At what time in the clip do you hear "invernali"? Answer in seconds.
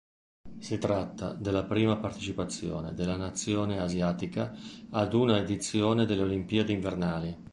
6.73-7.37